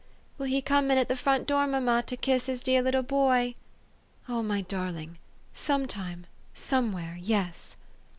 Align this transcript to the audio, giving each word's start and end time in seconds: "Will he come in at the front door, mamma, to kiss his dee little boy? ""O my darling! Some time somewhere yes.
"Will 0.39 0.47
he 0.47 0.63
come 0.63 0.89
in 0.89 0.97
at 0.97 1.09
the 1.09 1.15
front 1.15 1.45
door, 1.45 1.67
mamma, 1.67 2.03
to 2.07 2.17
kiss 2.17 2.47
his 2.47 2.61
dee 2.61 2.81
little 2.81 3.03
boy? 3.03 3.53
""O 4.27 4.41
my 4.41 4.61
darling! 4.61 5.19
Some 5.53 5.85
time 5.85 6.25
somewhere 6.55 7.19
yes. 7.21 7.75